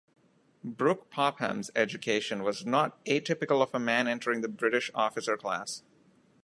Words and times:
Brooke-Popham's 0.63 1.69
education 1.75 2.41
was 2.41 2.65
not 2.65 3.05
atypical 3.05 3.61
of 3.61 3.69
a 3.75 3.79
man 3.79 4.07
entering 4.07 4.41
the 4.41 4.47
British 4.47 4.89
officer 4.95 5.37
class. 5.37 5.83